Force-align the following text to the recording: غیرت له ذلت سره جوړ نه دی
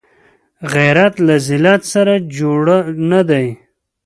غیرت 0.73 1.15
له 1.27 1.35
ذلت 1.47 1.81
سره 1.93 2.13
جوړ 2.37 2.63
نه 3.09 3.21
دی 3.29 3.47